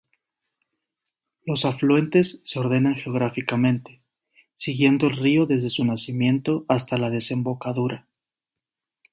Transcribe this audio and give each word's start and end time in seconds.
Los 1.45 1.63
afluentes 1.63 2.41
se 2.43 2.57
ordenan 2.57 2.95
geográficamente, 2.95 4.01
siguiendo 4.55 5.05
el 5.05 5.15
río 5.15 5.45
desde 5.45 5.69
su 5.69 5.85
nacimiento 5.85 6.65
hasta 6.67 6.97
la 6.97 7.11
desembocadura. 7.11 8.07